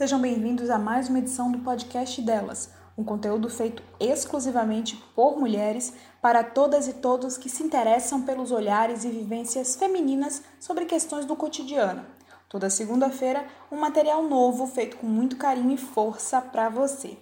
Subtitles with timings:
[0.00, 5.92] Sejam bem-vindos a mais uma edição do podcast delas, um conteúdo feito exclusivamente por mulheres
[6.22, 11.36] para todas e todos que se interessam pelos olhares e vivências femininas sobre questões do
[11.36, 12.06] cotidiano.
[12.48, 17.18] Toda segunda-feira, um material novo feito com muito carinho e força para você.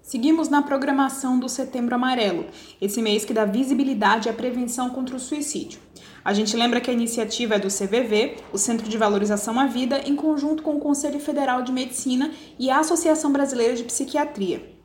[0.00, 2.46] Seguimos na programação do Setembro Amarelo,
[2.80, 5.80] esse mês que dá visibilidade à prevenção contra o suicídio.
[6.26, 10.00] A gente lembra que a iniciativa é do CVV, o Centro de Valorização à Vida,
[10.04, 14.75] em conjunto com o Conselho Federal de Medicina e a Associação Brasileira de Psiquiatria.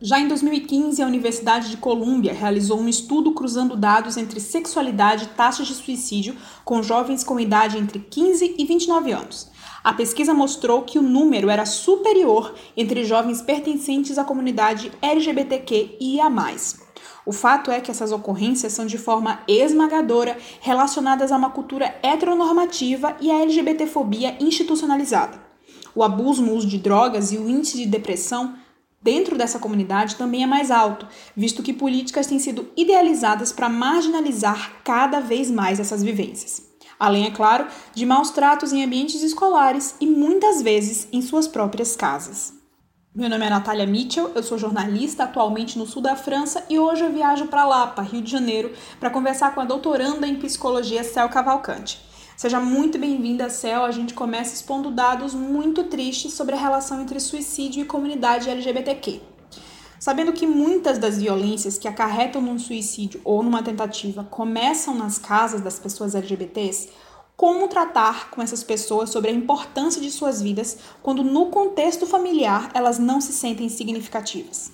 [0.00, 5.28] Já em 2015, a Universidade de Colômbia realizou um estudo cruzando dados entre sexualidade e
[5.28, 9.50] taxas de suicídio com jovens com idade entre 15 e 29 anos.
[9.82, 16.20] A pesquisa mostrou que o número era superior entre jovens pertencentes à comunidade LGBTQ e
[16.20, 16.80] a mais.
[17.26, 23.16] O fato é que essas ocorrências são de forma esmagadora relacionadas a uma cultura heteronormativa
[23.20, 25.40] e à LGBTfobia institucionalizada.
[25.92, 28.54] O abuso no uso de drogas e o índice de depressão
[29.02, 34.82] dentro dessa comunidade também é mais alto, visto que políticas têm sido idealizadas para marginalizar
[34.84, 36.62] cada vez mais essas vivências.
[36.98, 41.94] Além, é claro, de maus tratos em ambientes escolares e muitas vezes em suas próprias
[41.94, 42.58] casas.
[43.14, 47.02] Meu nome é Natália Mitchell, eu sou jornalista atualmente no sul da França e hoje
[47.02, 51.28] eu viajo para Lapa, Rio de Janeiro, para conversar com a doutoranda em psicologia Cel
[51.28, 52.00] Cavalcante.
[52.38, 53.82] Seja muito bem-vinda, Cel.
[53.82, 59.20] A gente começa expondo dados muito tristes sobre a relação entre suicídio e comunidade LGBTQ.
[59.98, 65.60] Sabendo que muitas das violências que acarretam num suicídio ou numa tentativa começam nas casas
[65.60, 66.92] das pessoas LGBTs,
[67.36, 72.70] como tratar com essas pessoas sobre a importância de suas vidas quando, no contexto familiar,
[72.72, 74.70] elas não se sentem significativas.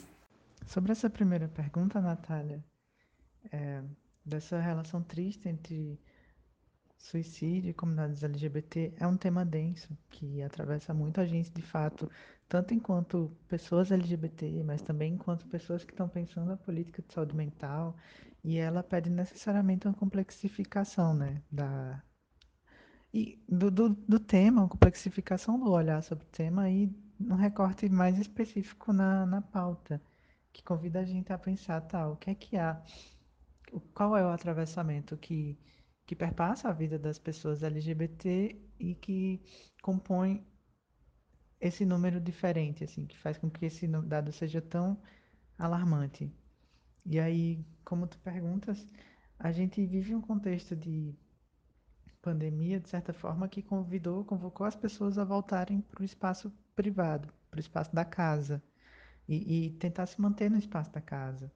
[0.66, 2.62] Sobre essa primeira pergunta, Natália,
[3.50, 3.80] é,
[4.22, 5.98] dessa relação triste entre
[7.04, 12.10] suicídio e comunidades LGBT, é um tema denso que atravessa muita gente, de fato,
[12.48, 17.36] tanto enquanto pessoas LGBT, mas também enquanto pessoas que estão pensando a política de saúde
[17.36, 17.96] mental,
[18.42, 22.02] e ela pede necessariamente uma complexificação né, da,
[23.12, 26.90] e do, do, do tema, uma complexificação do olhar sobre o tema e
[27.20, 30.00] um recorte mais específico na, na pauta,
[30.52, 32.82] que convida a gente a pensar, tá, o que é que há,
[33.92, 35.58] qual é o atravessamento que,
[36.06, 39.40] que perpassa a vida das pessoas LGBT e que
[39.82, 40.46] compõe
[41.60, 45.00] esse número diferente, assim, que faz com que esse dado seja tão
[45.58, 46.30] alarmante.
[47.06, 48.86] E aí, como tu perguntas,
[49.38, 51.14] a gente vive um contexto de
[52.20, 57.32] pandemia, de certa forma, que convidou, convocou as pessoas a voltarem para o espaço privado,
[57.50, 58.62] para o espaço da casa,
[59.28, 61.50] e, e, tentar se manter no espaço da casa.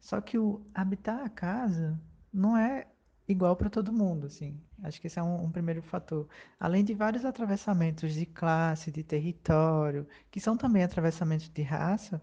[0.00, 1.98] Só que o habitar a casa
[2.32, 2.86] não é
[3.28, 4.58] igual para todo mundo, assim.
[4.82, 6.26] Acho que esse é um, um, primeiro fator.
[6.58, 12.20] Além de vários atravessamentos de classe, de território, que são também atravessamentos de raça,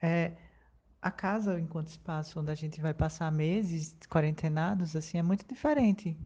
[0.00, 0.32] é,
[1.02, 6.16] a casa, enquanto espaço onde a gente vai passar meses quarentenados, assim, é muito diferente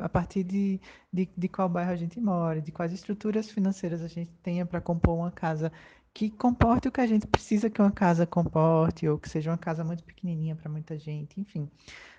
[0.00, 0.80] a partir de,
[1.12, 4.80] de, de qual bairro a gente mora, de quais estruturas financeiras a gente tenha para
[4.80, 5.70] compor uma casa
[6.18, 9.56] que comporte o que a gente precisa que uma casa comporte, ou que seja uma
[9.56, 11.70] casa muito pequenininha para muita gente, enfim.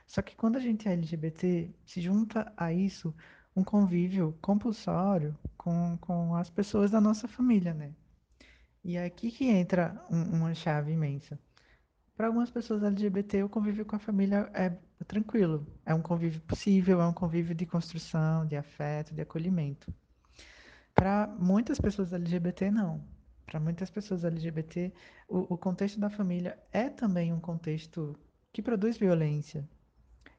[0.08, 3.14] Só que quando a gente é LGBT, se junta a isso
[3.54, 7.92] um convívio compulsório com, com as pessoas da nossa família, né?
[8.86, 11.38] E é aqui que entra um, uma chave imensa.
[12.16, 14.70] Para algumas pessoas LGBT, o convívio com a família é
[15.08, 15.68] tranquilo.
[15.86, 19.94] É um convívio possível, é um convívio de construção, de afeto, de acolhimento.
[20.96, 23.19] Para muitas pessoas LGBT, não.
[23.50, 24.94] Para muitas pessoas LGBT,
[25.28, 28.16] o, o contexto da família é também um contexto
[28.54, 29.68] que produz violência.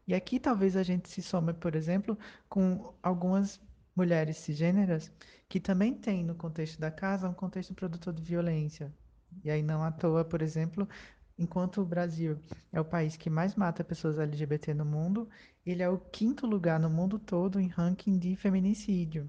[0.06, 2.16] E aqui talvez a gente se some, por exemplo,
[2.48, 3.60] com algumas
[3.96, 5.10] mulheres cisgêneras
[5.48, 8.94] que também têm no contexto da casa um contexto produtor de violência.
[9.42, 10.88] E aí não à toa, por exemplo,
[11.36, 12.38] Enquanto o Brasil
[12.70, 15.26] é o país que mais mata pessoas LGBT no mundo,
[15.64, 19.26] ele é o quinto lugar no mundo todo em ranking de feminicídio,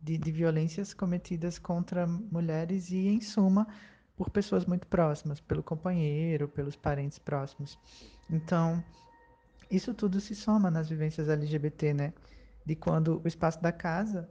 [0.00, 3.66] de, de violências cometidas contra mulheres e, em suma,
[4.16, 7.78] por pessoas muito próximas, pelo companheiro, pelos parentes próximos.
[8.28, 8.82] Então,
[9.70, 12.12] isso tudo se soma nas vivências LGBT, né?
[12.64, 14.28] De quando o espaço da casa,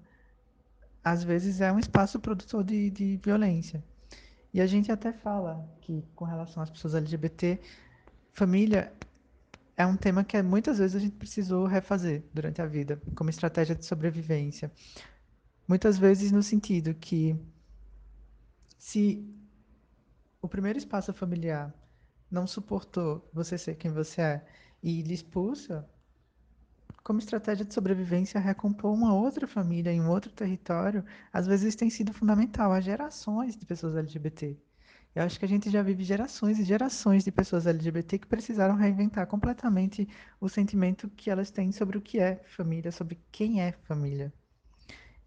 [1.03, 3.83] às vezes, é um espaço produtor de, de violência.
[4.53, 7.59] E a gente até fala que, com relação às pessoas LGBT,
[8.33, 8.93] família
[9.77, 13.75] é um tema que muitas vezes a gente precisou refazer durante a vida, como estratégia
[13.75, 14.71] de sobrevivência.
[15.67, 17.35] Muitas vezes no sentido que
[18.77, 19.21] se
[20.41, 21.73] o primeiro espaço familiar
[22.31, 24.47] não suportou você ser quem você é
[24.81, 25.85] e lhe expulsa,
[27.03, 31.03] como estratégia de sobrevivência, recompor uma outra família em um outro território,
[31.33, 34.57] às vezes tem sido fundamental a gerações de pessoas LGBT.
[35.13, 38.75] Eu acho que a gente já vive gerações e gerações de pessoas LGBT que precisaram
[38.75, 40.07] reinventar completamente
[40.39, 44.31] o sentimento que elas têm sobre o que é família, sobre quem é família.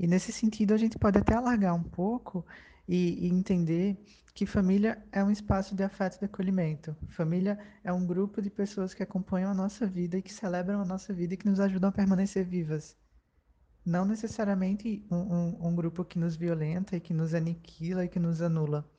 [0.01, 2.43] E nesse sentido, a gente pode até alargar um pouco
[2.89, 4.03] e, e entender
[4.33, 6.97] que família é um espaço de afeto e de acolhimento.
[7.11, 10.87] Família é um grupo de pessoas que acompanham a nossa vida e que celebram a
[10.87, 12.97] nossa vida e que nos ajudam a permanecer vivas.
[13.85, 18.19] Não necessariamente um, um, um grupo que nos violenta e que nos aniquila e que
[18.19, 18.91] nos anula.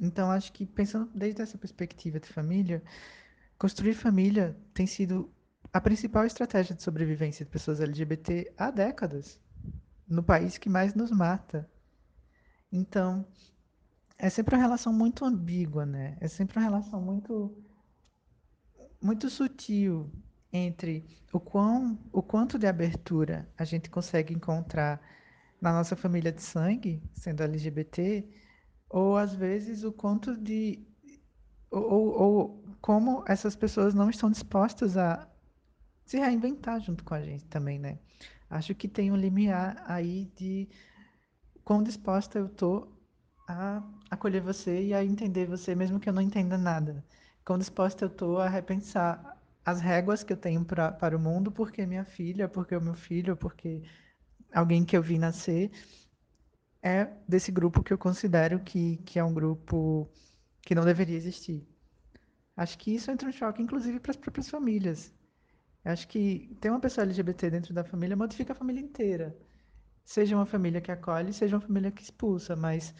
[0.00, 2.82] Então, acho que pensando desde essa perspectiva de família,
[3.56, 5.32] construir família tem sido
[5.72, 9.38] a principal estratégia de sobrevivência de pessoas LGBT há décadas,
[10.08, 11.68] no país que mais nos mata.
[12.72, 13.26] Então,
[14.18, 16.16] é sempre uma relação muito ambígua, né?
[16.20, 17.56] É sempre uma relação muito
[19.00, 20.10] muito sutil
[20.52, 25.00] entre o quão o quanto de abertura a gente consegue encontrar
[25.60, 28.28] na nossa família de sangue, sendo LGBT,
[28.88, 30.86] ou às vezes o quanto de
[31.70, 35.28] ou, ou, como essas pessoas não estão dispostas a
[36.04, 37.98] se reinventar junto com a gente também, né?
[38.50, 40.68] Acho que tem um limiar aí de
[41.64, 42.88] quão disposta eu tô
[43.46, 47.04] a acolher você e a entender você, mesmo que eu não entenda nada.
[47.44, 51.52] Quão disposta eu estou a repensar as réguas que eu tenho pra, para o mundo,
[51.52, 53.82] porque minha filha, porque o meu filho, porque
[54.52, 55.70] alguém que eu vi nascer
[56.82, 60.08] é desse grupo que eu considero que, que é um grupo
[60.62, 61.66] que não deveria existir.
[62.56, 65.14] Acho que isso entra um choque, inclusive, para as próprias famílias.
[65.88, 69.34] Acho que ter uma pessoa LGBT dentro da família modifica a família inteira.
[70.04, 72.94] Seja uma família que acolhe, seja uma família que expulsa, mas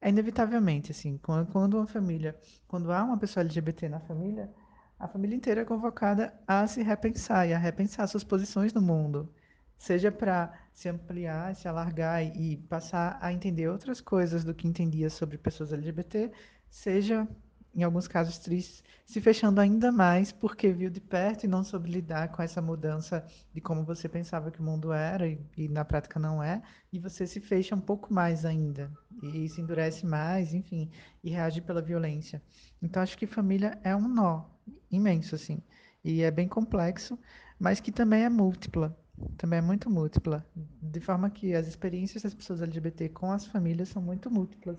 [0.00, 2.36] é inevitavelmente, assim, quando uma família,
[2.66, 4.52] quando há uma pessoa LGBT na família,
[4.98, 9.32] a família inteira é convocada a se repensar e a repensar suas posições no mundo,
[9.78, 15.10] seja para se ampliar, se alargar e passar a entender outras coisas do que entendia
[15.10, 16.32] sobre pessoas LGBT,
[16.68, 17.28] seja
[17.76, 21.90] em alguns casos tristes, se fechando ainda mais porque viu de perto e não soube
[21.90, 25.84] lidar com essa mudança de como você pensava que o mundo era e, e na
[25.84, 28.90] prática não é, e você se fecha um pouco mais ainda
[29.22, 30.90] e se endurece mais, enfim,
[31.22, 32.42] e reage pela violência.
[32.80, 34.44] Então acho que família é um nó
[34.90, 35.62] imenso assim,
[36.02, 37.18] e é bem complexo,
[37.58, 38.96] mas que também é múltipla,
[39.36, 43.90] também é muito múltipla, de forma que as experiências das pessoas LGBT com as famílias
[43.90, 44.78] são muito múltiplas.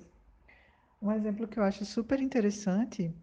[1.02, 3.14] Um exemplo que eu acho super interessante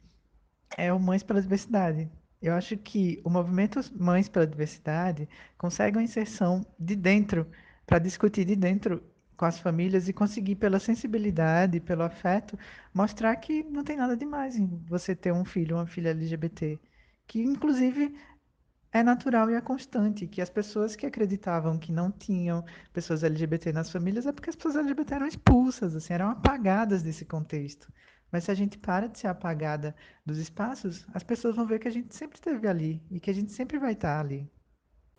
[0.76, 2.10] é o Mães pela Diversidade.
[2.40, 5.28] Eu acho que o movimento Mães pela Diversidade
[5.58, 7.50] consegue uma inserção de dentro,
[7.86, 9.02] para discutir de dentro
[9.36, 12.58] com as famílias e conseguir, pela sensibilidade, pelo afeto,
[12.94, 16.78] mostrar que não tem nada demais em você ter um filho, uma filha LGBT.
[17.26, 18.14] Que, inclusive,
[18.94, 23.72] é natural e é constante, que as pessoas que acreditavam que não tinham pessoas LGBT
[23.72, 27.92] nas famílias é porque as pessoas LGBT eram expulsas, assim, eram apagadas desse contexto.
[28.30, 31.88] Mas se a gente para de ser apagada dos espaços, as pessoas vão ver que
[31.88, 34.48] a gente sempre esteve ali e que a gente sempre vai estar ali.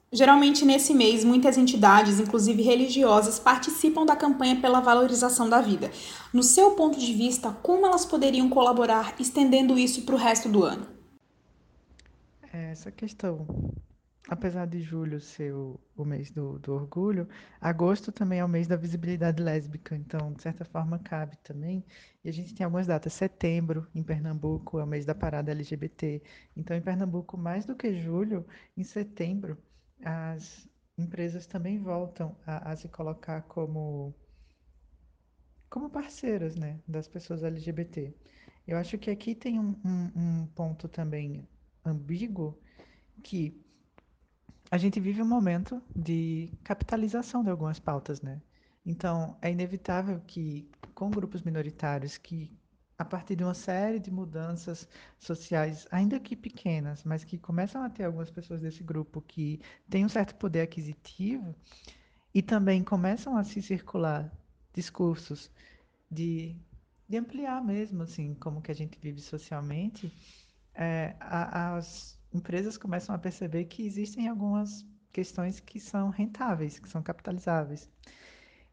[0.10, 5.92] Geralmente, nesse mês, muitas entidades, inclusive religiosas, participam da campanha pela valorização da vida.
[6.32, 10.64] No seu ponto de vista, como elas poderiam colaborar estendendo isso para o resto do
[10.64, 10.96] ano?
[12.56, 13.46] É, essa questão,
[14.30, 17.28] apesar de julho ser o, o mês do, do orgulho,
[17.60, 21.84] agosto também é o mês da visibilidade lésbica, então, de certa forma, cabe também.
[22.24, 23.12] E a gente tem algumas datas.
[23.12, 26.24] Setembro, em Pernambuco, é o mês da parada LGBT.
[26.56, 28.46] Então, em Pernambuco, mais do que julho,
[28.78, 29.58] em setembro,
[30.02, 30.66] as
[30.98, 34.16] empresas também voltam a, a se colocar como,
[35.70, 38.16] como parceiras né, das pessoas LGBT.
[38.66, 41.46] Eu acho que aqui tem um, um, um ponto também
[41.86, 42.60] ambíguo
[43.24, 43.62] que
[44.70, 48.42] a gente vive um momento de capitalização de algumas pautas, né?
[48.86, 52.52] Então, é inevitável que, com grupos minoritários que,
[52.98, 54.88] a partir de uma série de mudanças
[55.20, 60.06] sociais, ainda que pequenas, mas que começam a ter algumas pessoas desse grupo que têm
[60.06, 61.56] um certo poder aquisitivo
[62.34, 64.32] e também começam a se circular
[64.74, 65.50] discursos
[66.12, 66.56] de,
[67.08, 70.14] de ampliar mesmo, assim, como que a gente vive socialmente,
[70.76, 76.90] é, a, as empresas começam a perceber que existem algumas questões que são rentáveis, que
[76.90, 77.90] são capitalizáveis.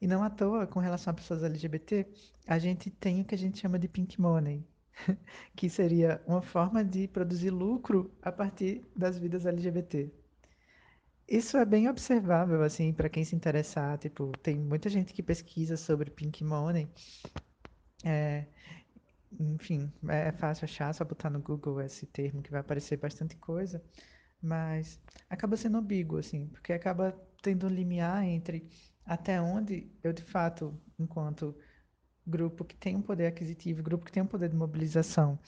[0.01, 2.07] E não à toa, com relação a pessoas LGBT,
[2.49, 4.67] a gente tem o que a gente chama de pink money,
[5.55, 10.13] que seria uma forma de produzir lucro a partir das vidas LGBT.
[11.29, 13.97] Isso é bem observável, assim, para quem se interessar.
[13.97, 16.91] Tipo, tem muita gente que pesquisa sobre pink money.
[18.05, 18.47] É,
[19.41, 23.83] enfim, é fácil achar, só botar no Google esse termo que vai aparecer bastante coisa.
[24.43, 27.13] mas acaba sendo ambíguo, assim, porque acaba
[27.43, 28.69] tendo um limiar entre
[29.05, 31.57] até onde eu, de fato, enquanto
[32.27, 35.39] grupo que tem um poder aquisitivo, grupo que tem um poder de mobilização,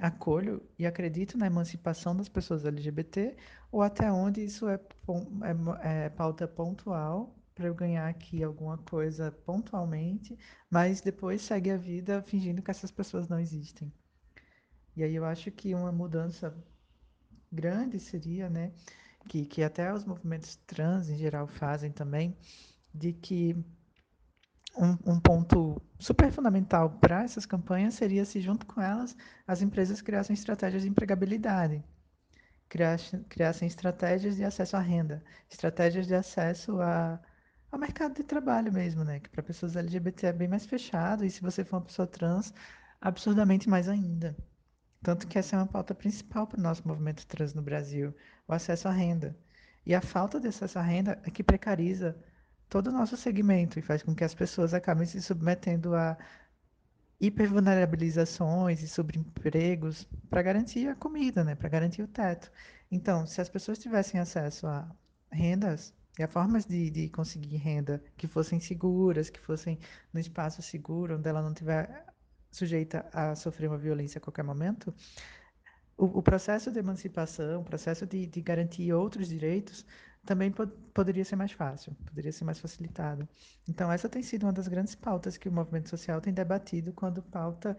[0.00, 3.36] acolho e acredito na emancipação das pessoas LGBT,
[3.70, 4.80] ou até onde isso é,
[5.82, 10.38] é, é pauta pontual para eu ganhar aqui alguma coisa pontualmente,
[10.70, 13.92] mas depois segue a vida fingindo que essas pessoas não existem.
[14.96, 16.54] E aí eu acho que uma mudança
[17.50, 18.72] grande seria, né,
[19.28, 22.36] que, que até os movimentos trans em geral fazem também,
[22.94, 23.54] de que
[24.76, 29.16] um, um ponto super fundamental para essas campanhas seria se, junto com elas,
[29.46, 31.82] as empresas criassem estratégias de empregabilidade,
[32.68, 37.20] criassem, criassem estratégias de acesso à renda, estratégias de acesso a,
[37.72, 39.18] ao mercado de trabalho mesmo, né?
[39.18, 42.52] Que para pessoas LGBT é bem mais fechado, e se você for uma pessoa trans,
[43.00, 44.36] absurdamente mais ainda.
[45.02, 48.14] Tanto que essa é uma pauta principal para o nosso movimento trans no Brasil,
[48.46, 49.36] o acesso à renda.
[49.86, 52.16] E a falta de acesso à renda é que precariza
[52.68, 56.16] todo o nosso segmento e faz com que as pessoas acabem se submetendo a
[57.20, 61.54] hipervulnerabilizações e sobreempregos para garantir a comida, né?
[61.54, 62.50] para garantir o teto.
[62.90, 64.88] Então, se as pessoas tivessem acesso a
[65.30, 69.78] rendas e a formas de, de conseguir renda que fossem seguras, que fossem
[70.12, 72.06] no espaço seguro, onde ela não tiver
[72.50, 74.94] sujeita a sofrer uma violência a qualquer momento,
[75.96, 79.86] o, o processo de emancipação, o processo de, de garantir outros direitos
[80.24, 83.28] também pod poderia ser mais fácil, poderia ser mais facilitado.
[83.68, 87.22] Então, essa tem sido uma das grandes pautas que o movimento social tem debatido quando
[87.22, 87.76] pauta,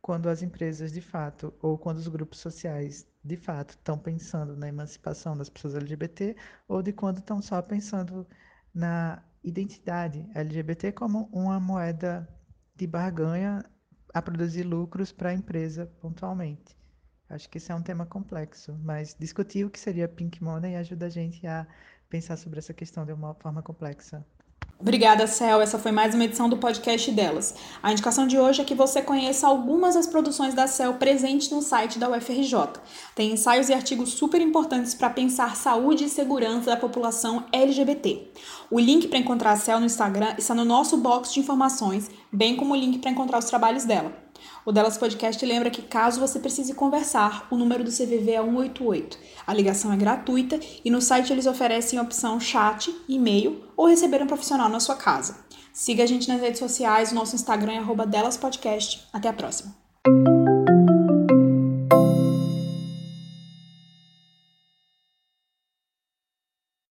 [0.00, 4.68] quando as empresas de fato, ou quando os grupos sociais de fato estão pensando na
[4.68, 6.36] emancipação das pessoas LGBT,
[6.66, 8.26] ou de quando estão só pensando
[8.74, 12.28] na identidade LGBT como uma moeda
[12.74, 13.64] de barganha
[14.12, 16.76] a produzir lucros para a empresa pontualmente.
[17.28, 21.06] Acho que esse é um tema complexo, mas discutir o que seria Pink Money ajuda
[21.06, 21.66] a gente a
[22.08, 24.24] pensar sobre essa questão de uma forma complexa.
[24.82, 25.60] Obrigada, Cel.
[25.60, 27.54] Essa foi mais uma edição do podcast delas.
[27.80, 31.62] A indicação de hoje é que você conheça algumas das produções da Cel presentes no
[31.62, 32.80] site da UFRJ.
[33.14, 38.32] Tem ensaios e artigos super importantes para pensar saúde e segurança da população LGBT.
[38.72, 42.56] O link para encontrar a Cel no Instagram está no nosso box de informações, bem
[42.56, 44.12] como o link para encontrar os trabalhos dela.
[44.64, 49.18] O Delas Podcast lembra que caso você precise conversar, o número do CVV é 188.
[49.46, 54.22] A ligação é gratuita e no site eles oferecem a opção chat, e-mail ou receber
[54.22, 55.44] um profissional na sua casa.
[55.72, 59.08] Siga a gente nas redes sociais, o nosso Instagram é Delas Podcast.
[59.12, 59.74] Até a próxima.